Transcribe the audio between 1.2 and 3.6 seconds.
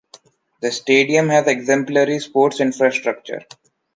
had exemplary sports infrastructure.